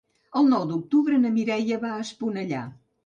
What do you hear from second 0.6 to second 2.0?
d'octubre na Mireia va